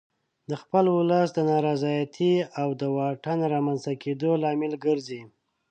[0.49, 5.21] د خپل ولس د نارضایتي او د واټن رامنځته کېدو لامل ګرځي.